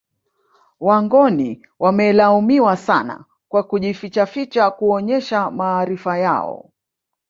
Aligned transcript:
Wangoni 0.79 1.65
wamelaumiwa 1.79 2.77
sana 2.77 3.25
kwa 3.49 3.63
kujifichaficha 3.63 4.71
kuonesha 4.71 5.51
maarifa 5.51 6.17
yao 6.17 6.69